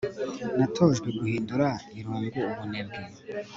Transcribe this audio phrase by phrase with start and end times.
[0.57, 1.67] natojwe guhindura
[1.99, 3.01] irungu mubunebwe